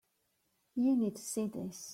You 0.75 0.95
need 0.95 1.15
to 1.17 1.21
see 1.21 1.47
this. 1.47 1.89